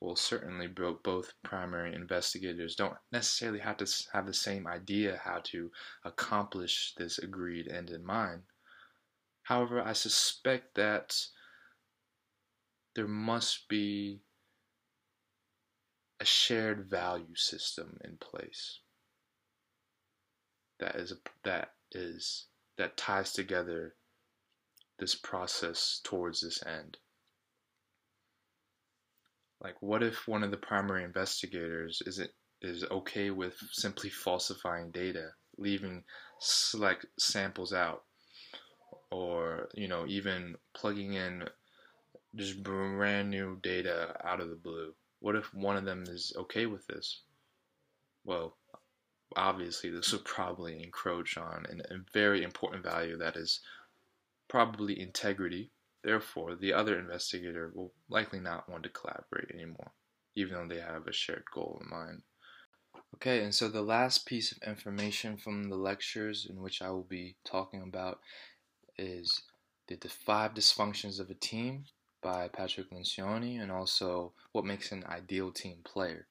Well, 0.00 0.16
certainly 0.16 0.66
both 0.66 1.34
primary 1.44 1.94
investigators 1.94 2.74
don't 2.74 2.96
necessarily 3.12 3.58
have 3.60 3.76
to 3.78 3.86
have 4.12 4.26
the 4.26 4.32
same 4.32 4.66
idea 4.66 5.20
how 5.22 5.40
to 5.44 5.70
accomplish 6.04 6.94
this 6.96 7.18
agreed 7.18 7.68
end 7.68 7.90
in 7.90 8.04
mind. 8.04 8.42
However, 9.42 9.82
I 9.82 9.92
suspect 9.92 10.74
that 10.76 11.16
there 12.94 13.08
must 13.08 13.68
be 13.68 14.22
a 16.18 16.24
shared 16.24 16.88
value 16.88 17.34
system 17.34 17.98
in 18.04 18.16
place 18.16 18.80
that 20.80 20.96
is 20.96 21.12
a, 21.12 21.16
that 21.44 21.72
is 21.92 22.46
that 22.78 22.96
ties 22.96 23.32
together 23.32 23.94
this 25.00 25.14
process 25.14 26.00
towards 26.04 26.42
this 26.42 26.64
end. 26.64 26.98
Like, 29.60 29.76
what 29.80 30.02
if 30.02 30.28
one 30.28 30.42
of 30.42 30.50
the 30.50 30.56
primary 30.56 31.04
investigators 31.04 32.02
is 32.06 32.18
it 32.18 32.30
is 32.62 32.84
okay 32.90 33.30
with 33.30 33.56
simply 33.72 34.10
falsifying 34.10 34.90
data, 34.90 35.30
leaving 35.58 36.04
select 36.38 37.06
samples 37.18 37.72
out, 37.72 38.04
or 39.10 39.68
you 39.74 39.88
know 39.88 40.06
even 40.06 40.56
plugging 40.74 41.14
in 41.14 41.44
just 42.36 42.62
brand 42.62 43.30
new 43.30 43.58
data 43.62 44.14
out 44.24 44.40
of 44.40 44.48
the 44.48 44.56
blue? 44.56 44.94
What 45.18 45.36
if 45.36 45.52
one 45.52 45.76
of 45.76 45.84
them 45.84 46.04
is 46.06 46.32
okay 46.36 46.66
with 46.66 46.86
this? 46.86 47.22
Well, 48.24 48.56
obviously 49.36 49.90
this 49.90 50.12
would 50.12 50.24
probably 50.24 50.82
encroach 50.82 51.36
on 51.36 51.66
a 51.90 51.96
very 52.12 52.42
important 52.42 52.82
value 52.82 53.16
that 53.18 53.36
is 53.36 53.60
probably 54.50 55.00
integrity. 55.00 55.70
Therefore, 56.02 56.56
the 56.56 56.72
other 56.72 56.98
investigator 56.98 57.72
will 57.74 57.92
likely 58.08 58.40
not 58.40 58.68
want 58.68 58.82
to 58.82 58.88
collaborate 58.88 59.50
anymore, 59.54 59.92
even 60.34 60.54
though 60.54 60.74
they 60.74 60.80
have 60.80 61.06
a 61.06 61.12
shared 61.12 61.44
goal 61.54 61.80
in 61.80 61.88
mind. 61.88 62.22
Okay, 63.14 63.42
and 63.42 63.54
so 63.54 63.68
the 63.68 63.82
last 63.82 64.26
piece 64.26 64.52
of 64.52 64.58
information 64.66 65.36
from 65.36 65.68
the 65.68 65.76
lectures 65.76 66.46
in 66.48 66.60
which 66.60 66.82
I 66.82 66.90
will 66.90 67.06
be 67.08 67.36
talking 67.44 67.82
about 67.82 68.18
is 68.98 69.42
the, 69.86 69.96
the 69.96 70.08
five 70.08 70.54
dysfunctions 70.54 71.20
of 71.20 71.30
a 71.30 71.34
team 71.34 71.84
by 72.22 72.48
Patrick 72.48 72.90
Lencioni 72.90 73.60
and 73.60 73.70
also 73.70 74.32
what 74.52 74.64
makes 74.64 74.92
an 74.92 75.04
ideal 75.08 75.50
team 75.52 75.78
player. 75.84 76.26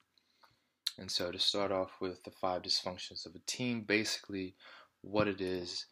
And 0.98 1.10
so, 1.10 1.32
to 1.32 1.40
start 1.40 1.72
off 1.72 1.92
with 2.02 2.24
the 2.24 2.32
five 2.32 2.64
dysfunctions 2.64 3.26
of 3.26 3.36
a 3.36 3.40
team, 3.46 3.82
basically, 3.82 4.56
what 5.02 5.28
it 5.28 5.40
is, 5.40 5.86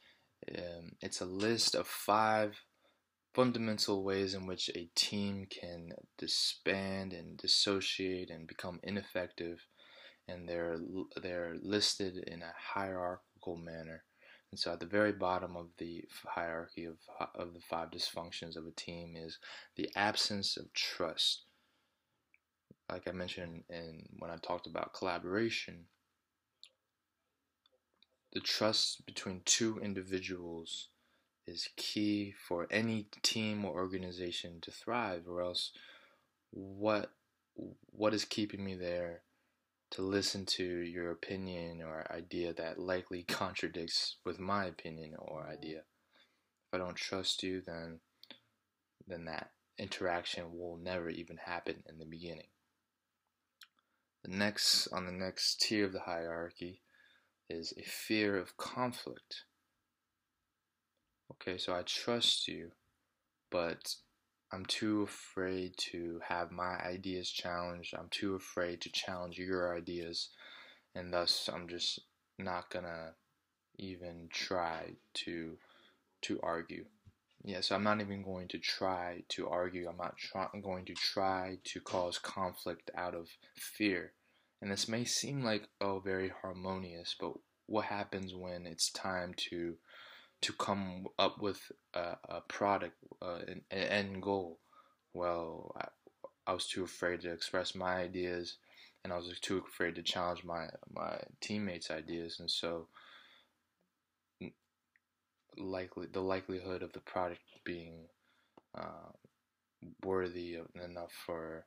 um, 0.57 0.91
it's 1.01 1.21
a 1.21 1.25
list 1.25 1.75
of 1.75 1.87
five 1.87 2.61
fundamental 3.33 4.03
ways 4.03 4.33
in 4.33 4.47
which 4.47 4.69
a 4.69 4.89
team 4.95 5.47
can 5.49 5.91
disband 6.17 7.13
and 7.13 7.37
dissociate 7.37 8.29
and 8.29 8.47
become 8.47 8.79
ineffective, 8.83 9.65
and 10.27 10.47
they're 10.47 10.79
they're 11.21 11.55
listed 11.61 12.17
in 12.27 12.41
a 12.41 12.53
hierarchical 12.73 13.57
manner. 13.57 14.03
And 14.51 14.59
so, 14.59 14.71
at 14.71 14.79
the 14.79 14.85
very 14.85 15.11
bottom 15.11 15.57
of 15.57 15.67
the 15.77 16.05
hierarchy 16.25 16.85
of 16.85 16.97
of 17.35 17.53
the 17.53 17.61
five 17.61 17.91
dysfunctions 17.91 18.55
of 18.55 18.65
a 18.65 18.71
team 18.71 19.15
is 19.15 19.39
the 19.75 19.89
absence 19.95 20.57
of 20.57 20.73
trust 20.73 21.43
like 22.91 23.07
I 23.07 23.11
mentioned 23.11 23.63
in 23.69 24.03
when 24.19 24.31
I 24.31 24.37
talked 24.37 24.67
about 24.67 24.93
collaboration, 24.93 25.85
the 28.37 28.41
trust 28.41 29.03
between 29.07 29.41
two 29.45 29.79
individuals 29.79 30.89
is 31.47 31.69
key 31.75 32.35
for 32.47 32.67
any 32.69 33.07
team 33.23 33.65
or 33.65 33.71
organization 33.71 34.59
to 34.61 34.69
thrive 34.69 35.23
or 35.27 35.41
else 35.41 35.71
what 36.51 37.09
what 37.87 38.13
is 38.13 38.25
keeping 38.25 38.63
me 38.63 38.75
there 38.75 39.23
to 39.89 40.03
listen 40.03 40.45
to 40.45 40.63
your 40.63 41.09
opinion 41.09 41.81
or 41.81 42.05
idea 42.11 42.53
that 42.53 42.77
likely 42.77 43.23
contradicts 43.23 44.17
with 44.23 44.39
my 44.39 44.65
opinion 44.65 45.15
or 45.17 45.47
idea? 45.47 45.79
If 45.79 46.73
i 46.73 46.77
don't 46.77 46.95
trust 46.95 47.41
you 47.41 47.63
then 47.65 48.01
then 49.07 49.25
that 49.25 49.49
interaction 49.79 50.43
will 50.53 50.77
never 50.77 51.09
even 51.09 51.37
happen 51.37 51.77
in 51.89 51.97
the 51.97 52.05
beginning. 52.05 52.49
The 54.23 54.29
next 54.29 54.89
on 54.89 55.07
the 55.07 55.11
next 55.11 55.59
tier 55.59 55.85
of 55.85 55.93
the 55.93 56.01
hierarchy 56.01 56.81
is 57.49 57.73
a 57.77 57.83
fear 57.83 58.37
of 58.37 58.57
conflict. 58.57 59.43
Okay, 61.31 61.57
so 61.57 61.73
I 61.73 61.83
trust 61.83 62.47
you, 62.47 62.71
but 63.51 63.95
I'm 64.51 64.65
too 64.65 65.03
afraid 65.03 65.75
to 65.91 66.19
have 66.27 66.51
my 66.51 66.79
ideas 66.79 67.29
challenged. 67.29 67.93
I'm 67.93 68.09
too 68.09 68.35
afraid 68.35 68.81
to 68.81 68.91
challenge 68.91 69.37
your 69.37 69.75
ideas, 69.75 70.29
and 70.95 71.13
thus 71.13 71.49
I'm 71.51 71.67
just 71.67 71.99
not 72.39 72.69
gonna 72.69 73.13
even 73.77 74.29
try 74.31 74.95
to 75.13 75.57
to 76.23 76.39
argue. 76.41 76.85
Yeah, 77.43 77.61
so 77.61 77.75
I'm 77.75 77.83
not 77.83 78.01
even 78.01 78.23
going 78.23 78.47
to 78.49 78.57
try 78.57 79.23
to 79.29 79.47
argue. 79.47 79.87
I'm 79.87 79.97
not 79.97 80.17
try- 80.17 80.49
going 80.61 80.85
to 80.85 80.93
try 80.93 81.59
to 81.65 81.79
cause 81.79 82.17
conflict 82.17 82.89
out 82.95 83.13
of 83.13 83.29
fear. 83.55 84.13
And 84.61 84.71
this 84.71 84.87
may 84.87 85.05
seem 85.05 85.43
like 85.43 85.67
oh 85.79 85.99
very 85.99 86.31
harmonious, 86.41 87.15
but 87.19 87.33
what 87.67 87.85
happens 87.85 88.33
when 88.33 88.65
it's 88.65 88.91
time 88.91 89.33
to 89.49 89.75
to 90.41 90.53
come 90.53 91.07
up 91.17 91.41
with 91.41 91.59
a, 91.95 92.15
a 92.29 92.41
product, 92.47 92.95
uh, 93.21 93.39
an, 93.47 93.61
an, 93.71 93.77
end 93.79 94.21
goal? 94.21 94.59
Well, 95.13 95.75
I, 95.79 95.87
I 96.47 96.53
was 96.53 96.67
too 96.67 96.83
afraid 96.83 97.21
to 97.21 97.31
express 97.31 97.75
my 97.75 97.95
ideas, 97.95 98.57
and 99.03 99.11
I 99.11 99.17
was 99.17 99.39
too 99.39 99.63
afraid 99.67 99.95
to 99.95 100.03
challenge 100.03 100.43
my 100.43 100.67
my 100.89 101.19
teammates' 101.41 101.91
ideas, 101.91 102.39
and 102.39 102.49
so 102.49 102.87
likely 105.57 106.07
the 106.11 106.21
likelihood 106.21 106.83
of 106.83 106.93
the 106.93 106.99
product 106.99 107.41
being 107.63 108.05
uh, 108.75 109.11
worthy 110.03 110.57
enough 110.83 111.11
for 111.25 111.65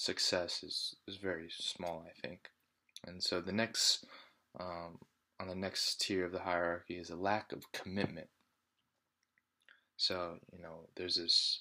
success 0.00 0.62
is, 0.62 0.96
is 1.06 1.16
very 1.16 1.48
small, 1.50 2.02
I 2.06 2.26
think. 2.26 2.48
And 3.06 3.22
so 3.22 3.40
the 3.40 3.52
next, 3.52 4.06
um, 4.58 4.98
on 5.38 5.48
the 5.48 5.54
next 5.54 6.00
tier 6.00 6.24
of 6.24 6.32
the 6.32 6.40
hierarchy 6.40 6.94
is 6.94 7.10
a 7.10 7.16
lack 7.16 7.52
of 7.52 7.70
commitment. 7.72 8.28
So, 9.96 10.36
you 10.52 10.62
know, 10.62 10.88
there's 10.96 11.16
this, 11.16 11.60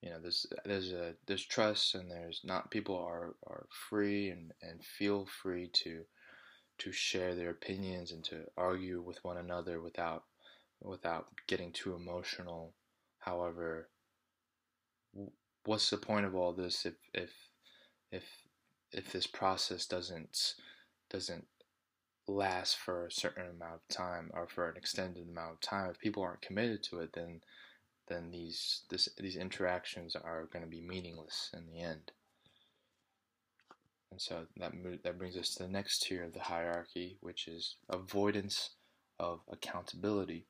you 0.00 0.08
know, 0.08 0.20
there's, 0.20 0.46
there's 0.64 0.92
a, 0.92 1.14
there's 1.26 1.44
trust 1.44 1.94
and 1.94 2.10
there's 2.10 2.40
not, 2.44 2.70
people 2.70 2.96
are, 2.96 3.34
are 3.46 3.66
free 3.90 4.30
and, 4.30 4.52
and 4.62 4.82
feel 4.82 5.26
free 5.42 5.68
to, 5.84 6.04
to 6.78 6.92
share 6.92 7.34
their 7.34 7.50
opinions 7.50 8.10
and 8.10 8.24
to 8.24 8.44
argue 8.56 9.02
with 9.02 9.22
one 9.22 9.36
another 9.36 9.82
without, 9.82 10.22
without 10.80 11.26
getting 11.46 11.72
too 11.72 11.94
emotional. 11.94 12.72
However, 13.18 13.90
what's 15.64 15.90
the 15.90 15.96
point 15.96 16.26
of 16.26 16.34
all 16.34 16.52
this 16.52 16.86
if 16.86 16.94
if 17.14 17.30
if 18.10 18.24
if 18.92 19.12
this 19.12 19.26
process 19.26 19.86
doesn't 19.86 20.54
doesn't 21.10 21.46
last 22.26 22.76
for 22.76 23.06
a 23.06 23.12
certain 23.12 23.46
amount 23.48 23.74
of 23.74 23.88
time 23.96 24.30
or 24.32 24.46
for 24.46 24.68
an 24.68 24.76
extended 24.76 25.28
amount 25.28 25.52
of 25.52 25.60
time? 25.60 25.90
If 25.90 25.98
people 25.98 26.22
aren't 26.22 26.42
committed 26.42 26.82
to 26.84 27.00
it 27.00 27.10
then 27.14 27.40
then 28.08 28.30
these 28.30 28.82
this 28.90 29.08
these 29.18 29.36
interactions 29.36 30.16
are 30.16 30.48
going 30.52 30.64
to 30.64 30.70
be 30.70 30.80
meaningless 30.80 31.50
in 31.54 31.66
the 31.66 31.80
end. 31.80 32.12
And 34.10 34.20
so 34.20 34.46
that 34.56 34.72
that 35.04 35.18
brings 35.18 35.36
us 35.36 35.54
to 35.54 35.62
the 35.62 35.68
next 35.68 36.02
tier 36.02 36.24
of 36.24 36.34
the 36.34 36.40
hierarchy 36.40 37.16
which 37.20 37.46
is 37.46 37.76
avoidance 37.88 38.70
of 39.18 39.40
accountability. 39.50 40.46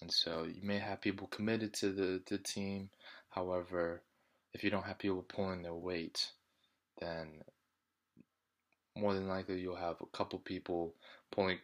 And 0.00 0.12
so 0.12 0.44
you 0.44 0.62
may 0.62 0.78
have 0.78 1.00
people 1.00 1.28
committed 1.28 1.72
to 1.74 1.92
the, 1.92 2.20
the 2.26 2.38
team 2.38 2.90
however 3.30 4.02
if 4.54 4.62
you 4.62 4.70
don't 4.70 4.86
have 4.86 4.98
people 4.98 5.24
pulling 5.28 5.62
their 5.62 5.74
weight, 5.74 6.30
then 7.00 7.42
more 8.96 9.12
than 9.12 9.28
likely 9.28 9.60
you'll 9.60 9.74
have 9.74 9.96
a 10.00 10.16
couple 10.16 10.38
people 10.38 10.94
pulling 11.32 11.58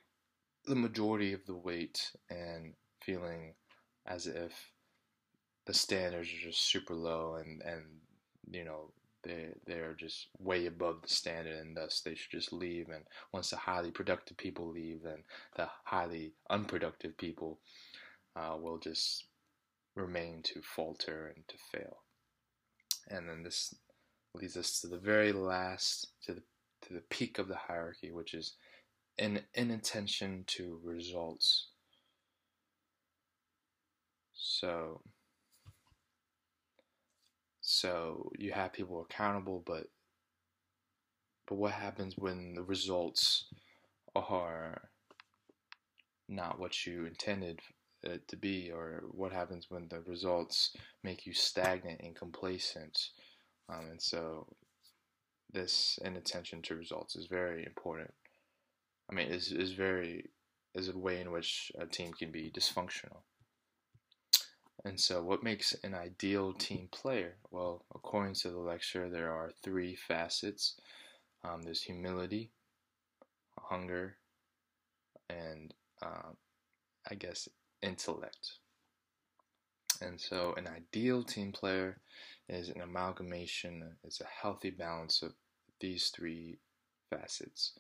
the 0.67 0.75
majority 0.75 1.33
of 1.33 1.47
the 1.47 1.55
weight 1.55 2.11
and 2.29 2.75
feeling 3.01 3.55
as 4.07 4.27
if 4.27 4.73
the 5.67 5.73
standards 5.73 6.29
are 6.29 6.49
just 6.49 6.69
super 6.69 6.95
low 6.95 7.37
and 7.37 7.63
and 7.63 7.85
you 8.51 8.65
know 8.65 8.93
they 9.23 9.49
they're 9.67 9.95
just 9.95 10.29
way 10.39 10.67
above 10.67 11.03
the 11.03 11.09
standard 11.09 11.57
and 11.59 11.77
thus 11.77 12.01
they 12.01 12.15
should 12.15 12.33
just 12.33 12.53
leave. 12.53 12.89
And 12.89 13.05
once 13.33 13.51
the 13.51 13.57
highly 13.57 13.91
productive 13.91 14.37
people 14.37 14.69
leave 14.69 15.03
then 15.05 15.23
the 15.57 15.69
highly 15.85 16.33
unproductive 16.49 17.17
people 17.17 17.61
uh, 18.35 18.57
will 18.61 18.79
just 18.79 19.27
remain 19.95 20.43
to 20.43 20.61
falter 20.63 21.33
and 21.35 21.47
to 21.47 21.57
fail 21.71 21.99
and 23.09 23.29
then 23.29 23.43
this 23.43 23.75
leads 24.35 24.57
us 24.57 24.81
to 24.81 24.87
the 24.87 24.99
very 24.99 25.33
last 25.33 26.09
to 26.25 26.35
the 26.35 26.43
to 26.83 26.95
the 26.95 27.03
peak 27.11 27.39
of 27.39 27.49
the 27.49 27.57
hierarchy 27.57 28.11
which 28.11 28.35
is 28.35 28.55
an 29.19 29.41
inattention 29.55 30.45
to 30.47 30.81
results. 30.83 31.69
So 34.35 35.03
so 37.61 38.31
you 38.39 38.53
have 38.53 38.73
people 38.73 39.03
accountable 39.03 39.63
but 39.65 39.87
but 41.47 41.57
what 41.57 41.73
happens 41.73 42.15
when 42.17 42.55
the 42.55 42.63
results 42.63 43.47
are 44.15 44.89
not 46.29 46.59
what 46.59 46.87
you 46.87 47.07
intended 47.07 47.61
it 48.03 48.27
to 48.29 48.37
be, 48.37 48.71
or 48.71 49.03
what 49.11 49.33
happens 49.33 49.67
when 49.69 49.89
the 49.89 50.01
results 50.01 50.75
make 51.03 51.27
you 51.27 51.33
stagnant 51.33 52.01
and 52.01 52.17
complacent. 52.17 53.11
Um, 53.69 53.87
and 53.91 54.03
so, 54.03 54.47
this 55.53 55.99
inattention 56.05 56.63
to 56.63 56.77
results 56.77 57.17
is 57.17 57.27
very 57.27 57.65
important. 57.65 58.13
I 59.11 59.15
mean, 59.15 59.29
is 59.29 59.53
is 59.53 59.73
very 59.73 60.31
is 60.75 60.89
a 60.89 60.97
way 60.97 61.21
in 61.21 61.31
which 61.33 61.73
a 61.79 61.87
team 61.87 62.13
can 62.13 62.31
be 62.31 62.51
dysfunctional. 62.51 63.23
And 64.85 64.99
so, 64.99 65.23
what 65.23 65.43
makes 65.43 65.75
an 65.85 65.95
ideal 65.95 66.53
team 66.55 66.89
player? 66.91 67.35
Well, 67.51 67.85
according 67.95 68.35
to 68.37 68.51
the 68.51 68.59
lecture, 68.59 69.11
there 69.11 69.31
are 69.31 69.51
three 69.63 69.95
facets. 69.95 70.77
Um, 71.45 71.63
there's 71.63 71.83
humility, 71.83 72.51
hunger, 73.59 74.17
and 75.29 75.75
uh, 76.03 76.33
I 77.11 77.15
guess 77.15 77.49
intellect. 77.83 78.59
And 80.01 80.21
so, 80.21 80.55
an 80.57 80.67
ideal 80.67 81.23
team 81.23 81.53
player 81.53 81.99
is 82.49 82.71
an 82.71 82.81
amalgamation, 82.81 83.97
is 84.05 84.21
a 84.21 84.43
healthy 84.43 84.71
balance 84.71 85.23
of 85.23 85.33
these 85.79 86.09
three 86.09 86.59
facets. 87.11 87.73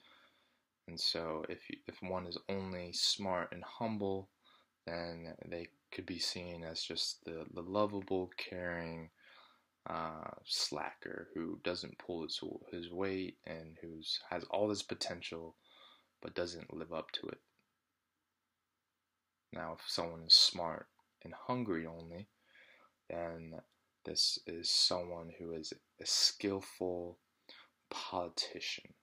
And 0.86 1.00
so, 1.00 1.44
if 1.48 1.70
you, 1.70 1.78
if 1.86 2.02
one 2.02 2.26
is 2.26 2.36
only 2.48 2.92
smart 2.92 3.52
and 3.52 3.64
humble, 3.64 4.28
then 4.86 5.34
they 5.46 5.68
could 5.92 6.06
be 6.06 6.18
seen 6.18 6.62
as 6.62 6.82
just 6.82 7.24
the, 7.24 7.46
the 7.54 7.62
lovable, 7.62 8.30
caring 8.36 9.10
uh, 9.88 10.30
slacker 10.44 11.28
who 11.34 11.58
doesn't 11.64 11.98
pull 11.98 12.22
his, 12.22 12.40
his 12.70 12.90
weight 12.90 13.36
and 13.46 13.76
who 13.80 14.00
has 14.30 14.44
all 14.44 14.68
this 14.68 14.82
potential 14.82 15.54
but 16.20 16.34
doesn't 16.34 16.74
live 16.74 16.92
up 16.92 17.10
to 17.12 17.26
it. 17.28 17.38
Now, 19.52 19.76
if 19.78 19.84
someone 19.88 20.22
is 20.26 20.34
smart 20.34 20.86
and 21.24 21.34
hungry 21.34 21.86
only, 21.86 22.28
then 23.08 23.60
this 24.04 24.38
is 24.46 24.70
someone 24.70 25.32
who 25.38 25.52
is 25.52 25.72
a 26.00 26.06
skillful 26.06 27.18
politician. 27.90 28.94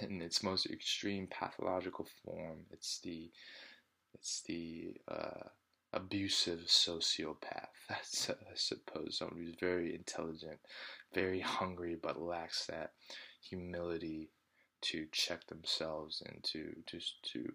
In 0.00 0.22
its 0.22 0.42
most 0.42 0.66
extreme 0.66 1.26
pathological 1.26 2.06
form, 2.24 2.60
it's 2.70 3.00
the 3.00 3.30
it's 4.14 4.42
the 4.42 4.94
uh, 5.08 5.48
abusive 5.92 6.60
sociopath. 6.60 7.68
That's 7.88 8.30
uh, 8.30 8.34
I 8.50 8.54
suppose 8.54 9.18
someone 9.18 9.38
who's 9.38 9.56
very 9.60 9.94
intelligent, 9.94 10.60
very 11.12 11.40
hungry, 11.40 11.96
but 12.00 12.20
lacks 12.20 12.66
that 12.66 12.92
humility 13.42 14.30
to 14.82 15.06
check 15.12 15.46
themselves 15.46 16.22
and 16.26 16.42
to 16.44 16.74
to 16.86 17.00
to 17.32 17.52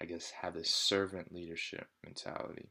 I 0.00 0.04
guess, 0.04 0.30
have 0.30 0.54
this 0.54 0.70
servant 0.70 1.32
leadership 1.32 1.86
mentality. 2.04 2.70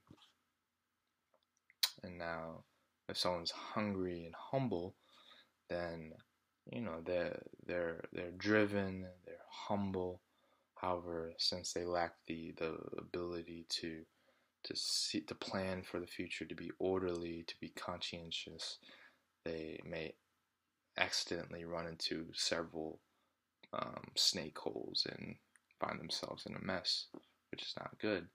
And 2.03 2.17
now, 2.17 2.63
if 3.09 3.17
someone's 3.17 3.51
hungry 3.51 4.25
and 4.25 4.35
humble, 4.35 4.95
then 5.69 6.13
you 6.71 6.81
know 6.81 7.01
they're 7.05 7.41
they're 7.65 8.03
they're 8.13 8.31
driven, 8.31 9.05
they're 9.25 9.35
humble. 9.49 10.21
However, 10.75 11.33
since 11.37 11.73
they 11.73 11.85
lack 11.85 12.13
the 12.27 12.53
the 12.57 12.77
ability 12.97 13.65
to 13.81 14.03
to 14.63 14.75
see 14.75 15.21
to 15.21 15.35
plan 15.35 15.83
for 15.83 15.99
the 15.99 16.07
future, 16.07 16.45
to 16.45 16.55
be 16.55 16.71
orderly, 16.79 17.43
to 17.47 17.55
be 17.59 17.69
conscientious, 17.69 18.77
they 19.43 19.79
may 19.85 20.13
accidentally 20.97 21.65
run 21.65 21.87
into 21.87 22.27
several 22.33 22.99
um, 23.73 24.03
snake 24.15 24.57
holes 24.57 25.05
and 25.09 25.35
find 25.79 25.99
themselves 25.99 26.45
in 26.45 26.55
a 26.55 26.65
mess, 26.65 27.07
which 27.51 27.63
is 27.63 27.73
not 27.77 27.97
good. 27.99 28.27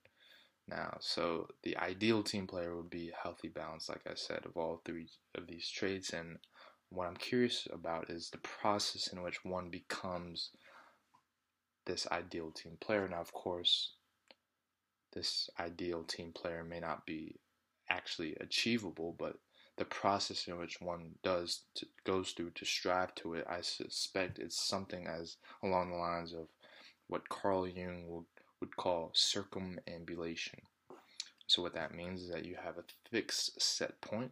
Now, 0.67 0.97
so 1.01 1.47
the 1.63 1.75
ideal 1.77 2.23
team 2.23 2.47
player 2.47 2.75
would 2.75 2.89
be 2.89 3.11
healthy 3.21 3.49
balance, 3.49 3.89
like 3.89 4.01
I 4.07 4.15
said, 4.15 4.45
of 4.45 4.55
all 4.55 4.81
three 4.85 5.09
of 5.35 5.47
these 5.47 5.69
traits. 5.69 6.11
And 6.11 6.37
what 6.89 7.07
I'm 7.07 7.17
curious 7.17 7.67
about 7.71 8.09
is 8.09 8.29
the 8.29 8.37
process 8.37 9.07
in 9.07 9.21
which 9.21 9.43
one 9.43 9.69
becomes 9.69 10.51
this 11.85 12.07
ideal 12.11 12.51
team 12.51 12.77
player. 12.79 13.07
Now, 13.09 13.19
of 13.19 13.33
course, 13.33 13.95
this 15.13 15.49
ideal 15.59 16.03
team 16.03 16.31
player 16.33 16.63
may 16.63 16.79
not 16.79 17.05
be 17.05 17.35
actually 17.89 18.35
achievable, 18.39 19.15
but 19.17 19.35
the 19.77 19.85
process 19.85 20.47
in 20.47 20.57
which 20.57 20.79
one 20.79 21.11
does 21.23 21.63
to, 21.75 21.85
goes 22.05 22.31
through 22.31 22.51
to 22.51 22.65
strive 22.65 23.13
to 23.15 23.33
it, 23.33 23.45
I 23.49 23.61
suspect 23.61 24.39
it's 24.39 24.67
something 24.67 25.07
as 25.07 25.37
along 25.63 25.91
the 25.91 25.97
lines 25.97 26.33
of 26.33 26.47
what 27.13 27.29
Carl 27.29 27.67
Jung 27.67 28.05
would, 28.07 28.25
would 28.59 28.75
call 28.75 29.11
circumambulation. 29.13 30.61
So 31.45 31.61
what 31.61 31.75
that 31.75 31.93
means 31.93 32.23
is 32.23 32.31
that 32.31 32.43
you 32.43 32.55
have 32.55 32.79
a 32.79 32.85
fixed 33.11 33.61
set 33.61 34.01
point 34.01 34.31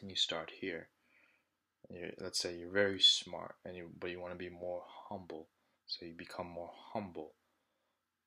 and 0.00 0.08
you 0.08 0.16
start 0.16 0.50
here. 0.58 0.88
You're, 1.90 2.12
let's 2.18 2.38
say 2.38 2.56
you're 2.56 2.72
very 2.72 2.98
smart 2.98 3.56
and 3.62 3.76
you, 3.76 3.90
but 4.00 4.10
you 4.10 4.18
want 4.18 4.32
to 4.32 4.38
be 4.38 4.48
more 4.48 4.84
humble. 5.10 5.48
So 5.84 6.06
you 6.06 6.14
become 6.16 6.46
more 6.46 6.70
humble. 6.94 7.34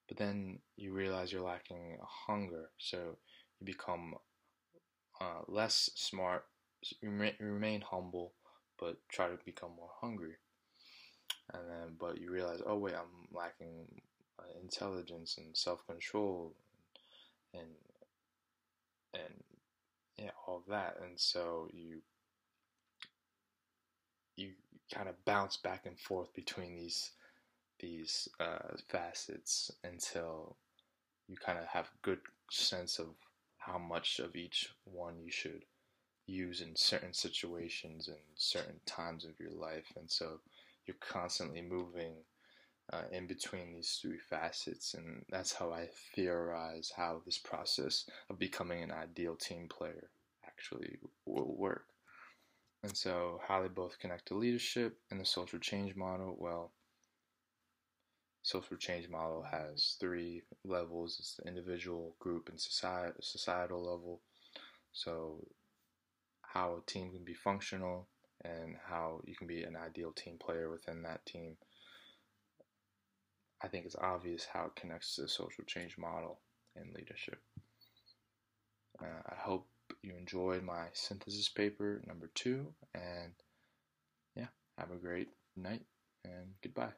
But 0.08 0.18
then 0.18 0.60
you 0.76 0.94
realize 0.94 1.32
you're 1.32 1.42
lacking 1.42 1.98
hunger. 2.28 2.70
So 2.78 3.18
you 3.60 3.66
become 3.66 4.14
uh, 5.20 5.42
less 5.48 5.90
smart, 5.96 6.46
you 7.02 7.10
remain 7.40 7.82
humble, 7.82 8.34
but 8.80 8.98
try 9.10 9.28
to 9.28 9.40
become 9.44 9.72
more 9.76 9.90
hungry 10.02 10.36
and 11.54 11.64
then 11.70 11.96
but 12.00 12.20
you 12.20 12.32
realize 12.32 12.62
oh 12.66 12.78
wait 12.78 12.94
i'm 12.96 13.36
lacking 13.36 13.86
uh, 14.40 14.44
intelligence 14.62 15.38
and 15.38 15.56
self-control 15.56 16.54
and 17.54 17.70
and 19.14 19.44
yeah 20.18 20.32
all 20.48 20.64
that. 20.70 20.98
And 21.04 21.20
so 21.20 21.68
you 21.72 22.02
you 24.36 24.52
kind 24.94 25.10
of 25.10 25.24
bounce 25.26 25.58
back 25.58 25.86
and 25.86 26.00
forth 26.00 26.34
between 26.34 26.76
these 26.76 27.12
these 27.80 28.28
uh, 28.40 28.76
facets 28.90 29.72
until 29.84 30.58
you 31.28 31.38
kind 31.38 31.58
of 31.58 31.66
have 31.66 31.90
good 32.02 32.20
sense 32.52 33.00
of 33.00 33.08
how 33.58 33.78
much 33.78 34.20
of 34.20 34.36
each 34.36 34.70
one 34.84 35.20
you 35.24 35.32
should 35.32 35.64
use 36.26 36.62
in 36.62 36.76
certain 36.76 37.14
situations 37.14 38.08
and 38.08 38.18
certain 38.36 38.80
times 38.86 39.24
of 39.26 39.40
your 39.40 39.52
life. 39.52 39.94
And 39.96 40.10
so 40.10 40.40
you're 40.90 40.96
constantly 41.22 41.62
moving 41.62 42.16
uh, 42.92 43.04
in 43.12 43.28
between 43.28 43.74
these 43.74 44.00
three 44.02 44.18
facets 44.18 44.96
and 44.96 45.24
that's 45.30 45.54
how 45.54 45.72
i 45.72 45.88
theorize 46.16 46.92
how 46.96 47.22
this 47.26 47.38
process 47.38 48.10
of 48.30 48.40
becoming 48.40 48.82
an 48.84 48.92
ideal 48.92 49.36
team 49.36 49.68
player 49.70 50.10
actually 50.46 50.98
will 51.26 51.56
work 51.56 51.86
and 52.84 52.96
so, 52.96 53.42
how 53.46 53.62
they 53.62 53.68
both 53.68 54.00
connect 54.00 54.28
to 54.28 54.36
leadership 54.36 54.98
and 55.12 55.20
the 55.20 55.26
social 55.26 55.60
change 55.60 55.96
model. 55.96 56.38
Well, 56.40 56.72
social 58.42 58.78
change 58.78 59.10
model 59.10 59.44
has 59.44 59.98
three 60.00 60.44
levels: 60.64 61.18
it's 61.20 61.36
the 61.36 61.48
individual, 61.48 62.16
group, 62.20 62.48
and 62.48 62.60
societal 62.60 63.84
level. 63.84 64.22
So, 64.94 65.46
how 66.42 66.78
a 66.78 66.90
team 66.90 67.12
can 67.12 67.26
be 67.26 67.34
functional 67.34 68.08
and 68.44 68.76
how 68.88 69.22
you 69.26 69.36
can 69.36 69.48
be 69.48 69.64
an 69.64 69.76
ideal 69.76 70.12
team 70.12 70.38
player 70.40 70.70
within 70.70 71.04
that 71.04 71.26
team. 71.26 71.58
I 73.62 73.68
think 73.68 73.86
it's 73.86 73.96
obvious 73.96 74.48
how 74.52 74.66
it 74.66 74.76
connects 74.76 75.16
to 75.16 75.24
the 75.24 75.28
social 75.28 75.64
change 75.66 75.98
model 75.98 76.40
and 76.76 76.94
leadership. 76.94 77.40
Uh, 79.02 79.22
I 79.30 79.36
hope 79.36 79.68
you 80.02 80.14
enjoyed 80.18 80.64
my 80.64 80.86
synthesis 80.94 81.50
paper 81.50 82.02
number 82.08 82.30
two. 82.36 82.68
And 82.94 83.34
yeah, 84.36 84.48
have 84.78 84.92
a 84.92 84.96
great 84.96 85.30
night 85.58 85.82
and 86.24 86.54
goodbye. 86.62 86.94